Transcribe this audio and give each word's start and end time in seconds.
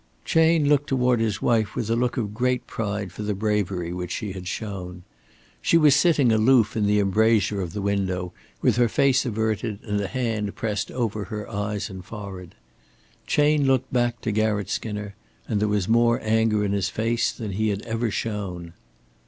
Chayne 0.25 0.67
looked 0.67 0.87
toward 0.87 1.19
his 1.19 1.43
wife 1.43 1.75
with 1.75 1.87
a 1.91 1.95
look 1.95 2.17
of 2.17 2.33
great 2.33 2.65
pride 2.65 3.11
for 3.11 3.21
the 3.21 3.35
bravery 3.35 3.93
which 3.93 4.09
she 4.09 4.31
had 4.31 4.47
shown. 4.47 5.03
She 5.61 5.77
was 5.77 5.95
sitting 5.95 6.31
aloof 6.31 6.75
in 6.75 6.87
the 6.87 6.99
embrasure 6.99 7.61
of 7.61 7.73
the 7.73 7.83
window 7.83 8.33
with 8.63 8.77
her 8.77 8.87
face 8.89 9.27
averted 9.27 9.77
and 9.83 10.01
a 10.01 10.07
hand 10.07 10.55
pressed 10.55 10.89
over 10.89 11.25
her 11.25 11.47
eyes 11.47 11.87
and 11.87 12.03
forehead. 12.03 12.55
Chayne 13.27 13.67
looked 13.67 13.93
back 13.93 14.21
to 14.21 14.31
Garratt 14.31 14.71
Skinner, 14.71 15.13
and 15.47 15.61
there 15.61 15.67
was 15.67 15.87
more 15.87 16.19
anger 16.23 16.65
in 16.65 16.71
his 16.71 16.89
face 16.89 17.31
than 17.31 17.51
he 17.51 17.69
had 17.69 17.83
ever 17.83 18.09
shown. 18.09 18.73